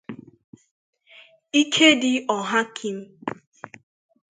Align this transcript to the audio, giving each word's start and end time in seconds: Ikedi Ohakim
Ikedi 1.61 2.13
Ohakim 2.37 2.97